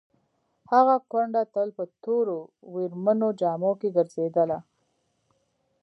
هغه 0.71 0.95
کونډه 1.11 1.41
تل 1.53 1.69
په 1.77 1.83
تورو 2.03 2.37
ویرمنو 2.73 3.29
جامو 3.39 3.71
کې 3.79 3.89
ګرځېدله. 3.97 4.57